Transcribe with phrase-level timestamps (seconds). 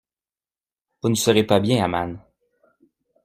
[1.03, 2.17] Vous ne serez pas bien amañ.